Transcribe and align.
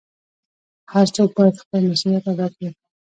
هر 0.93 1.07
څوک 1.15 1.29
بايد 1.37 1.55
خپل 1.63 1.81
مسؤليت 1.91 2.25
ادا 2.31 2.47
کړي. 2.55 2.69